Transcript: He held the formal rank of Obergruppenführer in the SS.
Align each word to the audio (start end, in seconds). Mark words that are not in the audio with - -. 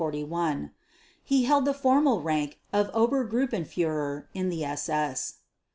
He 1.23 1.43
held 1.43 1.65
the 1.65 1.75
formal 1.75 2.23
rank 2.23 2.59
of 2.73 2.91
Obergruppenführer 2.91 4.25
in 4.33 4.49
the 4.49 4.63
SS. 4.63 5.35